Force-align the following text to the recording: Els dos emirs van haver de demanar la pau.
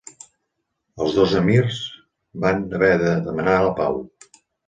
Els 1.03 1.17
dos 1.17 1.35
emirs 1.41 1.77
van 2.47 2.65
haver 2.79 2.91
de 3.05 3.13
demanar 3.29 3.61
la 3.69 3.75
pau. 3.83 4.01